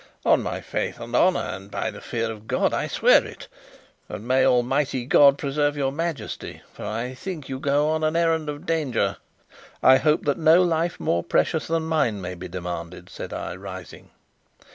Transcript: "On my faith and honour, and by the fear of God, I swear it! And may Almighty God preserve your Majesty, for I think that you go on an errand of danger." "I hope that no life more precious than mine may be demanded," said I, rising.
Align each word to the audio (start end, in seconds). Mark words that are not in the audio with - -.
"On 0.25 0.41
my 0.41 0.61
faith 0.61 0.99
and 0.99 1.15
honour, 1.15 1.39
and 1.39 1.69
by 1.69 1.91
the 1.91 2.01
fear 2.01 2.31
of 2.31 2.47
God, 2.47 2.73
I 2.73 2.87
swear 2.87 3.23
it! 3.23 3.47
And 4.09 4.27
may 4.27 4.43
Almighty 4.43 5.05
God 5.05 5.37
preserve 5.37 5.77
your 5.77 5.91
Majesty, 5.91 6.63
for 6.73 6.83
I 6.83 7.13
think 7.13 7.43
that 7.43 7.49
you 7.49 7.59
go 7.59 7.87
on 7.89 8.03
an 8.03 8.15
errand 8.15 8.49
of 8.49 8.65
danger." 8.65 9.17
"I 9.83 9.97
hope 9.97 10.25
that 10.25 10.39
no 10.39 10.63
life 10.63 10.99
more 10.99 11.23
precious 11.23 11.67
than 11.67 11.83
mine 11.83 12.19
may 12.19 12.33
be 12.33 12.47
demanded," 12.47 13.11
said 13.11 13.31
I, 13.31 13.55
rising. 13.55 14.09